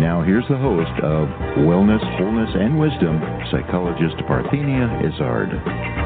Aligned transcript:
Now 0.00 0.22
here's 0.22 0.48
the 0.48 0.56
host 0.56 0.98
of 1.04 1.28
Wellness, 1.60 2.00
Wholeness, 2.16 2.48
and 2.54 2.80
Wisdom, 2.80 3.20
psychologist 3.52 4.16
Parthenia 4.26 4.88
Izzard. 5.04 5.99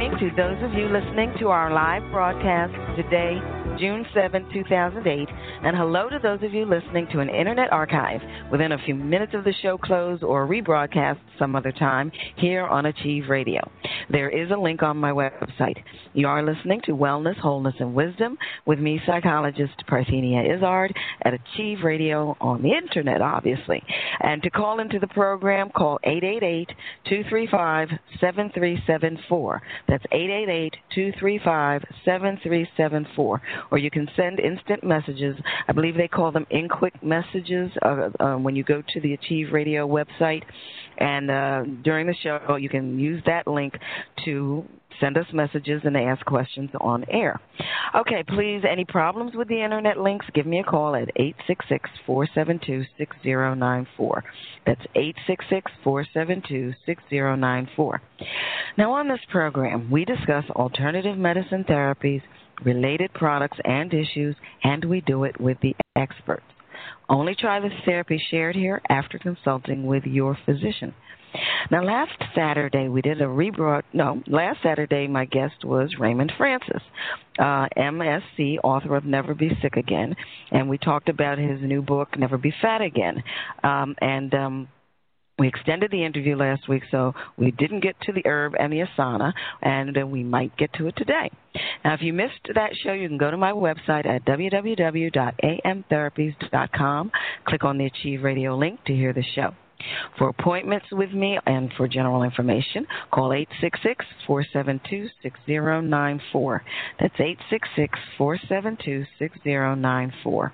Morning 0.00 0.30
to 0.30 0.34
those 0.34 0.56
of 0.62 0.72
you 0.72 0.88
listening 0.88 1.30
to 1.40 1.48
our 1.48 1.70
live 1.70 2.00
broadcast 2.10 2.72
today 2.96 3.36
June 3.78 4.04
7, 4.12 4.46
2008. 4.52 5.28
And 5.62 5.76
hello 5.76 6.08
to 6.10 6.18
those 6.22 6.42
of 6.42 6.52
you 6.52 6.66
listening 6.66 7.06
to 7.12 7.20
an 7.20 7.28
internet 7.30 7.72
archive 7.72 8.20
within 8.50 8.72
a 8.72 8.78
few 8.84 8.94
minutes 8.94 9.32
of 9.34 9.44
the 9.44 9.54
show 9.62 9.78
close 9.78 10.22
or 10.22 10.46
rebroadcast 10.46 11.18
some 11.38 11.56
other 11.56 11.72
time 11.72 12.12
here 12.36 12.66
on 12.66 12.86
Achieve 12.86 13.24
Radio. 13.28 13.60
There 14.10 14.28
is 14.28 14.50
a 14.50 14.56
link 14.56 14.82
on 14.82 14.98
my 14.98 15.12
website. 15.12 15.78
You 16.12 16.28
are 16.28 16.42
listening 16.42 16.80
to 16.86 16.92
Wellness, 16.92 17.38
Wholeness, 17.38 17.74
and 17.78 17.94
Wisdom 17.94 18.36
with 18.66 18.78
me, 18.78 19.00
psychologist 19.06 19.82
Parthenia 19.88 20.56
Izzard, 20.56 20.94
at 21.22 21.32
Achieve 21.34 21.78
Radio 21.84 22.36
on 22.40 22.62
the 22.62 22.72
internet, 22.72 23.22
obviously. 23.22 23.82
And 24.20 24.42
to 24.42 24.50
call 24.50 24.80
into 24.80 24.98
the 24.98 25.08
program, 25.08 25.70
call 25.70 25.98
888 26.04 26.68
235 27.08 27.88
7374. 28.20 29.62
That's 29.90 30.04
888 30.12 30.76
235 30.94 31.82
7374 32.04 33.42
or 33.72 33.78
you 33.78 33.90
can 33.90 34.06
send 34.14 34.38
instant 34.38 34.84
messages. 34.84 35.34
I 35.66 35.72
believe 35.72 35.96
they 35.96 36.06
call 36.06 36.30
them 36.30 36.46
in 36.48 36.68
quick 36.68 36.94
messages 37.02 37.72
uh, 37.82 38.10
uh, 38.20 38.36
when 38.36 38.54
you 38.54 38.62
go 38.62 38.84
to 38.88 39.00
the 39.00 39.14
Achieve 39.14 39.48
Radio 39.52 39.88
website. 39.88 40.44
And 41.00 41.30
uh, 41.30 41.62
during 41.82 42.06
the 42.06 42.14
show, 42.22 42.56
you 42.56 42.68
can 42.68 42.98
use 42.98 43.22
that 43.26 43.46
link 43.46 43.74
to 44.24 44.64
send 45.00 45.16
us 45.16 45.26
messages 45.32 45.80
and 45.84 45.96
ask 45.96 46.24
questions 46.26 46.70
on 46.80 47.04
air. 47.10 47.40
Okay, 47.96 48.22
please, 48.28 48.62
any 48.70 48.84
problems 48.84 49.32
with 49.34 49.48
the 49.48 49.62
internet 49.62 49.98
links, 49.98 50.26
give 50.34 50.46
me 50.46 50.60
a 50.60 50.64
call 50.64 50.94
at 50.94 51.08
866 51.16 51.88
472 52.06 52.84
6094. 52.98 54.24
That's 54.66 54.80
866 54.94 55.72
472 55.82 56.74
6094. 56.84 58.02
Now, 58.76 58.92
on 58.92 59.08
this 59.08 59.20
program, 59.30 59.90
we 59.90 60.04
discuss 60.04 60.44
alternative 60.50 61.16
medicine 61.16 61.64
therapies 61.64 62.22
related 62.64 63.12
products 63.14 63.58
and 63.64 63.92
issues, 63.94 64.36
and 64.62 64.84
we 64.84 65.00
do 65.00 65.24
it 65.24 65.40
with 65.40 65.56
the 65.62 65.74
experts. 65.96 66.44
Only 67.08 67.34
try 67.34 67.60
the 67.60 67.70
therapy 67.84 68.20
shared 68.30 68.56
here 68.56 68.80
after 68.88 69.18
consulting 69.18 69.86
with 69.86 70.04
your 70.04 70.36
physician. 70.46 70.94
Now, 71.70 71.84
last 71.84 72.12
Saturday 72.34 72.88
we 72.88 73.02
did 73.02 73.20
a 73.20 73.26
rebroad. 73.26 73.82
No, 73.92 74.22
last 74.26 74.58
Saturday 74.62 75.06
my 75.06 75.24
guest 75.26 75.64
was 75.64 75.94
Raymond 75.98 76.32
Francis, 76.36 76.82
uh, 77.38 77.68
MSc, 77.76 78.56
author 78.64 78.96
of 78.96 79.04
Never 79.04 79.34
Be 79.34 79.50
Sick 79.62 79.76
Again, 79.76 80.16
and 80.50 80.68
we 80.68 80.78
talked 80.78 81.08
about 81.08 81.38
his 81.38 81.60
new 81.62 81.82
book, 81.82 82.18
Never 82.18 82.36
Be 82.36 82.52
Fat 82.60 82.82
Again. 82.82 83.22
Um, 83.62 83.94
and 84.00 84.34
um, 84.34 84.68
we 85.40 85.48
extended 85.48 85.90
the 85.90 86.04
interview 86.04 86.36
last 86.36 86.68
week, 86.68 86.84
so 86.90 87.14
we 87.38 87.50
didn't 87.52 87.80
get 87.80 87.98
to 88.02 88.12
the 88.12 88.20
herb 88.26 88.52
and 88.60 88.70
the 88.70 88.84
asana, 88.84 89.32
and 89.62 89.96
uh, 89.96 90.06
we 90.06 90.22
might 90.22 90.54
get 90.58 90.70
to 90.74 90.86
it 90.86 90.94
today. 90.96 91.30
Now, 91.82 91.94
if 91.94 92.02
you 92.02 92.12
missed 92.12 92.50
that 92.54 92.72
show, 92.84 92.92
you 92.92 93.08
can 93.08 93.16
go 93.16 93.30
to 93.30 93.38
my 93.38 93.52
website 93.52 94.04
at 94.04 94.26
www.amtherapies.com, 94.26 97.12
click 97.46 97.64
on 97.64 97.78
the 97.78 97.86
Achieve 97.86 98.22
Radio 98.22 98.54
link 98.54 98.84
to 98.84 98.92
hear 98.92 99.14
the 99.14 99.24
show. 99.34 99.54
For 100.18 100.28
appointments 100.28 100.84
with 100.92 101.12
me 101.12 101.38
and 101.46 101.72
for 101.74 101.88
general 101.88 102.22
information, 102.22 102.86
call 103.10 103.32
866 103.32 104.04
472 104.26 105.08
6094. 105.22 106.62
That's 107.00 107.14
866 107.14 107.98
472 108.18 109.06
6094. 109.18 110.52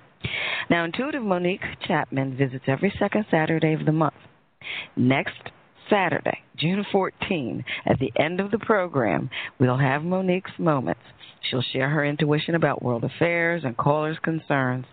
Now, 0.71 0.85
Intuitive 0.85 1.25
Monique 1.25 1.65
Chapman 1.89 2.37
visits 2.37 2.67
every 2.69 2.93
second 3.01 3.27
Saturday 3.33 3.73
of 3.73 3.85
the 3.85 3.91
month. 3.91 4.15
Next 4.97 5.51
Saturday, 5.89 6.39
June 6.57 6.85
14, 6.91 7.65
at 7.87 7.99
the 7.99 8.13
end 8.17 8.41
of 8.41 8.51
the 8.51 8.59
program, 8.59 9.31
we'll 9.59 9.79
have 9.79 10.03
Monique's 10.03 10.59
Moments. 10.59 11.01
She'll 11.49 11.63
share 11.73 11.89
her 11.91 12.05
intuition 12.05 12.57
about 12.57 12.83
world 12.83 13.05
affairs 13.05 13.63
and 13.65 13.77
callers' 13.77 14.19
concerns. 14.23 14.85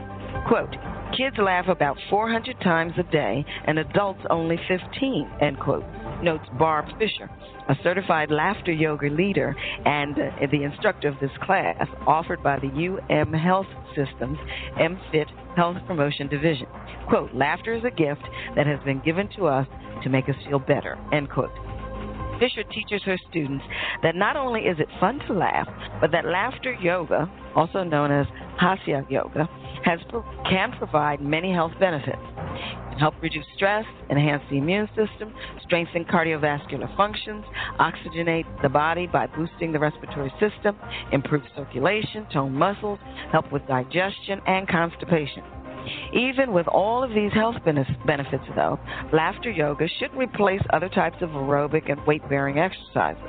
Quote, 0.46 0.74
kids 1.16 1.36
laugh 1.38 1.68
about 1.68 1.96
400 2.08 2.60
times 2.60 2.92
a 2.98 3.02
day 3.04 3.44
and 3.66 3.78
adults 3.78 4.20
only 4.30 4.58
15, 4.68 5.30
end 5.40 5.58
quote, 5.58 5.84
notes 6.22 6.44
Barb 6.58 6.86
Fisher, 6.98 7.30
a 7.68 7.74
certified 7.82 8.30
laughter 8.30 8.72
yoga 8.72 9.08
leader 9.08 9.54
and 9.84 10.18
uh, 10.18 10.46
the 10.50 10.62
instructor 10.62 11.08
of 11.08 11.14
this 11.20 11.30
class 11.42 11.86
offered 12.06 12.42
by 12.42 12.58
the 12.58 12.68
UM 13.10 13.32
Health 13.32 13.66
Systems 13.96 14.38
MFIT 14.78 15.56
Health 15.56 15.76
Promotion 15.86 16.28
Division. 16.28 16.66
Quote, 17.08 17.32
laughter 17.34 17.74
is 17.74 17.84
a 17.84 17.90
gift 17.90 18.22
that 18.56 18.66
has 18.66 18.78
been 18.84 19.00
given 19.04 19.28
to 19.36 19.46
us 19.46 19.66
to 20.02 20.08
make 20.08 20.28
us 20.28 20.36
feel 20.48 20.58
better, 20.58 20.98
end 21.12 21.30
quote. 21.30 21.50
Fisher 22.38 22.62
teaches 22.64 23.02
her 23.04 23.18
students 23.28 23.64
that 24.02 24.16
not 24.16 24.34
only 24.34 24.62
is 24.62 24.78
it 24.80 24.88
fun 24.98 25.18
to 25.26 25.34
laugh, 25.34 25.68
but 26.00 26.10
that 26.10 26.24
laughter 26.24 26.72
yoga, 26.80 27.30
also 27.54 27.84
known 27.84 28.10
as 28.10 28.26
Hasya 28.60 29.10
yoga, 29.10 29.48
has, 29.84 30.00
can 30.48 30.72
provide 30.78 31.20
many 31.20 31.52
health 31.52 31.72
benefits. 31.80 32.16
It 32.16 32.90
can 32.90 32.98
help 32.98 33.14
reduce 33.22 33.44
stress, 33.56 33.84
enhance 34.10 34.42
the 34.50 34.58
immune 34.58 34.88
system, 34.88 35.32
strengthen 35.62 36.04
cardiovascular 36.04 36.94
functions, 36.96 37.44
oxygenate 37.78 38.44
the 38.62 38.68
body 38.68 39.06
by 39.06 39.26
boosting 39.26 39.72
the 39.72 39.78
respiratory 39.78 40.32
system, 40.40 40.76
improve 41.12 41.42
circulation, 41.56 42.26
tone 42.32 42.54
muscles, 42.54 42.98
help 43.32 43.50
with 43.52 43.66
digestion 43.66 44.40
and 44.46 44.68
constipation. 44.68 45.42
Even 46.12 46.52
with 46.52 46.68
all 46.68 47.02
of 47.02 47.10
these 47.10 47.32
health 47.32 47.56
benefits, 47.64 48.44
though, 48.54 48.78
laughter 49.12 49.50
yoga 49.50 49.88
shouldn't 49.98 50.18
replace 50.18 50.60
other 50.72 50.88
types 50.88 51.16
of 51.22 51.30
aerobic 51.30 51.90
and 51.90 52.04
weight 52.06 52.26
bearing 52.28 52.58
exercises. 52.58 53.22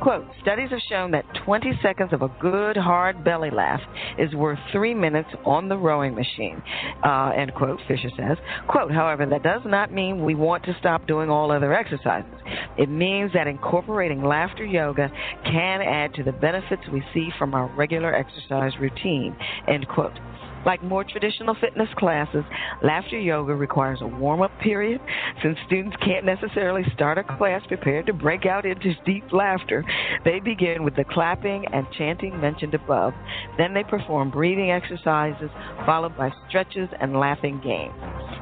Quote, 0.00 0.26
studies 0.42 0.70
have 0.70 0.80
shown 0.88 1.10
that 1.12 1.24
20 1.44 1.72
seconds 1.82 2.12
of 2.12 2.22
a 2.22 2.28
good, 2.40 2.76
hard 2.76 3.24
belly 3.24 3.50
laugh 3.50 3.80
is 4.18 4.32
worth 4.34 4.58
three 4.72 4.94
minutes 4.94 5.28
on 5.44 5.68
the 5.68 5.76
rowing 5.76 6.14
machine, 6.14 6.62
uh, 7.04 7.32
end 7.36 7.54
quote, 7.54 7.78
Fisher 7.88 8.10
says. 8.16 8.36
Quote, 8.68 8.92
however, 8.92 9.26
that 9.26 9.42
does 9.42 9.62
not 9.64 9.92
mean 9.92 10.24
we 10.24 10.34
want 10.34 10.64
to 10.64 10.76
stop 10.78 11.06
doing 11.06 11.30
all 11.30 11.50
other 11.50 11.74
exercises. 11.74 12.30
It 12.76 12.88
means 12.88 13.32
that 13.34 13.46
incorporating 13.46 14.22
laughter 14.22 14.64
yoga 14.64 15.10
can 15.44 15.82
add 15.82 16.14
to 16.14 16.22
the 16.22 16.32
benefits 16.32 16.82
we 16.92 17.02
see 17.12 17.28
from 17.38 17.54
our 17.54 17.66
regular 17.76 18.14
exercise 18.14 18.72
routine, 18.80 19.36
end 19.66 19.86
quote. 19.88 20.18
Like 20.66 20.82
more 20.82 21.04
traditional 21.04 21.54
fitness 21.60 21.88
classes, 21.96 22.44
laughter 22.82 23.18
yoga 23.18 23.54
requires 23.54 24.00
a 24.02 24.06
warm 24.06 24.42
up 24.42 24.50
period. 24.60 25.00
Since 25.42 25.58
students 25.66 25.96
can't 26.04 26.24
necessarily 26.24 26.82
start 26.94 27.18
a 27.18 27.24
class 27.24 27.62
prepared 27.68 28.06
to 28.06 28.12
break 28.12 28.44
out 28.44 28.66
into 28.66 28.94
deep 29.06 29.24
laughter, 29.32 29.84
they 30.24 30.40
begin 30.40 30.84
with 30.84 30.96
the 30.96 31.04
clapping 31.04 31.64
and 31.72 31.86
chanting 31.96 32.38
mentioned 32.40 32.74
above. 32.74 33.14
Then 33.56 33.72
they 33.72 33.84
perform 33.84 34.30
breathing 34.30 34.70
exercises, 34.70 35.50
followed 35.86 36.16
by 36.16 36.30
stretches 36.48 36.88
and 37.00 37.18
laughing 37.18 37.60
games. 37.62 37.94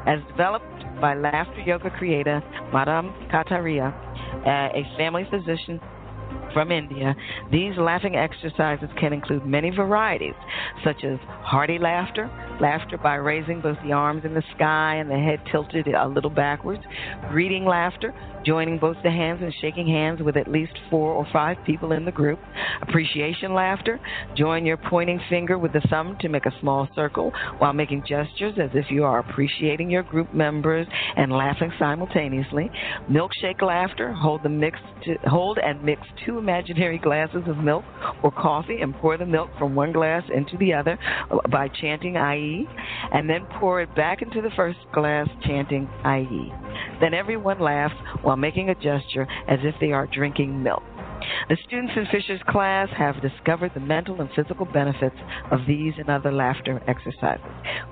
As 0.06 0.20
developed 0.28 0.64
by 1.00 1.14
laughter 1.14 1.60
yoga 1.60 1.90
creator 1.90 2.42
Madan 2.72 3.12
Kataria, 3.30 3.92
uh, 4.46 4.78
a 4.78 4.84
family 4.96 5.26
physician 5.30 5.80
from 6.56 6.72
India, 6.72 7.14
these 7.52 7.76
laughing 7.76 8.16
exercises 8.16 8.88
can 8.98 9.12
include 9.12 9.44
many 9.44 9.68
varieties, 9.68 10.32
such 10.82 11.04
as 11.04 11.18
hearty 11.42 11.78
laughter, 11.78 12.30
laughter 12.60 12.98
by 12.98 13.14
raising 13.14 13.60
both 13.60 13.76
the 13.84 13.92
arms 13.92 14.24
in 14.24 14.34
the 14.34 14.42
sky 14.54 14.96
and 14.96 15.10
the 15.10 15.14
head 15.14 15.40
tilted 15.50 15.86
a 15.88 16.08
little 16.08 16.30
backwards, 16.30 16.82
greeting 17.28 17.64
laughter, 17.64 18.14
joining 18.44 18.78
both 18.78 18.96
the 19.02 19.10
hands 19.10 19.40
and 19.42 19.52
shaking 19.60 19.86
hands 19.86 20.22
with 20.22 20.36
at 20.36 20.48
least 20.48 20.72
four 20.88 21.12
or 21.12 21.26
five 21.32 21.56
people 21.66 21.92
in 21.92 22.04
the 22.04 22.12
group, 22.12 22.38
appreciation 22.82 23.54
laughter, 23.54 24.00
join 24.36 24.64
your 24.64 24.76
pointing 24.76 25.20
finger 25.28 25.58
with 25.58 25.72
the 25.72 25.82
thumb 25.90 26.16
to 26.20 26.28
make 26.28 26.46
a 26.46 26.60
small 26.60 26.88
circle 26.94 27.32
while 27.58 27.72
making 27.72 28.02
gestures 28.02 28.54
as 28.62 28.70
if 28.74 28.86
you 28.90 29.04
are 29.04 29.18
appreciating 29.18 29.90
your 29.90 30.04
group 30.04 30.32
members 30.32 30.86
and 31.16 31.32
laughing 31.32 31.72
simultaneously, 31.78 32.70
milkshake 33.10 33.62
laughter, 33.62 34.12
hold 34.12 34.42
the 34.42 34.48
mix 34.48 34.78
to, 35.04 35.16
hold 35.28 35.58
and 35.58 35.82
mix 35.82 36.02
two 36.24 36.38
imaginary 36.38 36.98
glasses 36.98 37.42
of 37.46 37.56
milk 37.58 37.84
or 38.22 38.30
coffee 38.30 38.80
and 38.80 38.94
pour 38.94 39.18
the 39.18 39.26
milk 39.26 39.50
from 39.58 39.74
one 39.74 39.92
glass 39.92 40.22
into 40.34 40.56
the 40.58 40.72
other 40.72 40.98
by 41.50 41.68
chanting 41.80 42.16
And 43.12 43.28
then 43.28 43.46
pour 43.58 43.80
it 43.80 43.94
back 43.94 44.22
into 44.22 44.40
the 44.40 44.50
first 44.56 44.78
glass 44.92 45.28
chanting 45.46 45.88
IE. 46.04 46.52
Then 47.00 47.14
everyone 47.14 47.60
laughs 47.60 47.94
while 48.22 48.36
making 48.36 48.68
a 48.70 48.74
gesture 48.74 49.26
as 49.48 49.58
if 49.62 49.74
they 49.80 49.92
are 49.92 50.08
drinking 50.12 50.62
milk. 50.62 50.82
The 51.48 51.56
students 51.66 51.92
in 51.96 52.06
Fisher's 52.06 52.40
class 52.48 52.88
have 52.96 53.20
discovered 53.22 53.72
the 53.74 53.80
mental 53.80 54.20
and 54.20 54.28
physical 54.34 54.66
benefits 54.66 55.16
of 55.50 55.60
these 55.66 55.94
and 55.98 56.08
other 56.08 56.32
laughter 56.32 56.82
exercises. 56.86 57.44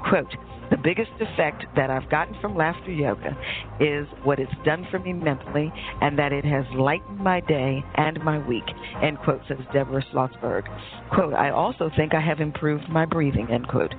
Quote, 0.09 0.35
the 0.71 0.79
biggest 0.79 1.11
effect 1.21 1.65
that 1.77 1.91
I've 1.91 2.09
gotten 2.11 2.35
from 2.41 2.57
laughter 2.57 2.91
yoga 2.91 3.37
is 3.81 4.07
what 4.25 4.39
it's 4.39 4.53
done 4.65 4.87
for 4.91 4.99
me 4.99 5.13
mentally 5.13 5.73
and 6.01 6.19
that 6.19 6.33
it 6.33 6.45
has 6.45 6.65
lightened 6.75 7.19
my 7.19 7.41
day 7.41 7.85
and 7.97 8.23
my 8.25 8.39
week, 8.47 8.65
end 9.03 9.19
quote, 9.19 9.43
says 9.47 9.59
Deborah 9.73 10.05
Schlossberg. 10.13 10.65
Quote, 11.13 11.35
I 11.35 11.51
also 11.51 11.91
think 11.97 12.15
I 12.15 12.21
have 12.21 12.41
improved 12.41 12.89
my 12.89 13.05
breathing, 13.05 13.49
end 13.51 13.69
quote. 13.69 13.95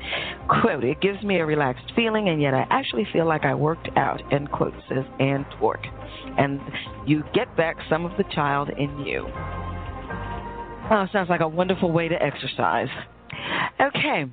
Quote, 0.62 0.84
it 0.84 1.02
gives 1.02 1.22
me 1.24 1.38
a 1.38 1.46
relaxed 1.46 1.92
feeling 1.96 2.30
and 2.30 2.42
yet 2.42 2.54
I 2.54 2.66
actually 2.70 3.08
feel 3.14 3.28
like 3.28 3.46
I 3.46 3.54
worked 3.54 3.90
out, 3.96 4.22
end 4.34 4.52
quote, 4.52 4.74
says 4.90 5.06
Ann 5.20 5.46
Tork. 5.60 5.82
And 6.38 6.60
you 7.06 7.24
get 7.34 7.56
back 7.56 7.78
some 7.90 8.06
of 8.06 8.18
the 8.18 8.26
child 8.34 8.70
in 8.70 9.00
you. 9.00 9.25
Oh, 10.92 11.06
sounds 11.12 11.30
like 11.30 11.42
a 11.42 11.48
wonderful 11.48 11.92
way 11.92 12.08
to 12.08 12.16
exercise. 12.16 12.90
Okay. 13.82 14.26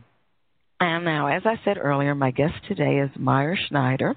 And 0.80 1.04
now, 1.04 1.28
as 1.28 1.42
I 1.44 1.60
said 1.64 1.78
earlier, 1.78 2.14
my 2.14 2.30
guest 2.30 2.54
today 2.68 2.98
is 2.98 3.10
Meir 3.18 3.56
Schneider. 3.68 4.14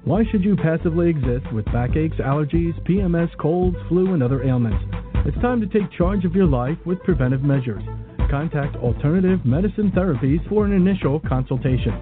Why 0.06 0.22
should 0.30 0.44
you 0.44 0.54
passively 0.54 1.10
exist 1.10 1.52
with 1.52 1.64
backaches, 1.72 2.20
allergies, 2.20 2.80
PMS, 2.88 3.36
colds, 3.38 3.76
flu, 3.88 4.14
and 4.14 4.22
other 4.22 4.44
ailments? 4.44 4.78
It's 5.26 5.36
time 5.38 5.60
to 5.60 5.66
take 5.66 5.90
charge 5.98 6.25
of 6.25 6.32
your 6.32 6.46
life 6.46 6.78
with 6.86 7.02
preventive 7.02 7.42
measures. 7.42 7.82
Contact 8.30 8.76
Alternative 8.76 9.44
Medicine 9.44 9.90
Therapies 9.90 10.48
for 10.48 10.64
an 10.64 10.70
initial 10.70 11.18
consultation. 11.18 11.92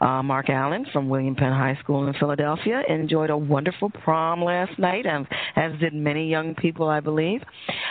Uh, 0.00 0.22
Mark 0.22 0.48
Allen 0.48 0.86
from 0.92 1.08
William 1.08 1.34
Penn 1.34 1.52
High 1.52 1.78
School 1.82 2.06
in 2.06 2.14
Philadelphia 2.14 2.82
enjoyed 2.88 3.30
a 3.30 3.36
wonderful 3.36 3.90
prom 3.90 4.42
last 4.42 4.78
night, 4.78 5.06
and 5.06 5.26
as 5.56 5.78
did 5.80 5.94
many 5.94 6.28
young 6.28 6.54
people, 6.54 6.88
I 6.88 7.00
believe. 7.00 7.42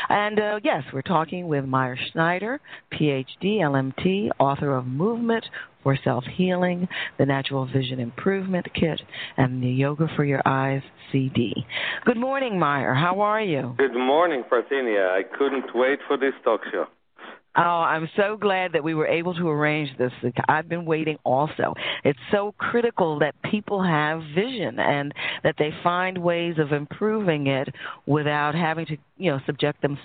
And 0.10 0.40
uh, 0.40 0.60
yes, 0.64 0.84
we're 0.94 1.02
talking 1.02 1.48
with 1.48 1.66
Meir 1.66 1.98
Schneider, 2.12 2.60
PhD, 2.94 3.60
LMT, 3.60 4.30
author 4.40 4.76
of 4.76 4.86
Movement 4.86 5.46
for 5.84 5.98
Self 6.04 6.24
Healing, 6.36 6.88
the 7.18 7.26
Natural 7.26 7.66
Vision 7.66 8.00
Improvement 8.00 8.68
Kit, 8.74 9.02
and 9.38 9.62
the 9.64 9.70
Yoga 9.70 10.08
for 10.16 10.24
Your 10.24 10.42
Eyes 10.46 10.82
CD. 11.12 11.54
Good 12.06 12.18
morning, 12.18 12.60
Meir. 12.60 12.96
How 12.96 13.22
are 13.22 13.42
you? 13.42 13.76
Good 13.78 13.94
morning, 13.94 14.44
Parthenia. 14.52 15.10
I 15.10 15.22
couldn't 15.38 15.76
wait 15.76 16.00
for 16.08 16.18
this 16.18 16.34
talk 16.44 16.62
show. 16.72 16.86
Oh, 17.58 17.62
I'm 17.62 18.08
so 18.16 18.38
glad 18.38 18.74
that 18.74 18.84
we 18.84 18.94
were 18.94 19.08
able 19.08 19.34
to 19.34 19.50
arrange 19.50 19.90
this. 19.98 20.12
I've 20.48 20.70
been 20.70 20.86
waiting 20.86 21.18
also. 21.24 21.74
It's 22.04 22.20
so 22.32 22.54
critical 22.60 23.20
that 23.20 23.34
people 23.42 23.82
have 23.84 24.22
vision 24.36 24.80
and 24.80 25.12
that 25.44 25.56
they 25.58 25.72
find 25.84 26.20
ways 26.20 26.56
of 26.60 26.72
improving 26.72 27.48
it 27.48 27.68
without 28.06 28.54
having 28.54 28.86
to, 28.86 28.98
you 29.18 29.32
know, 29.32 29.40
subject 29.48 29.82
themselves 29.82 29.98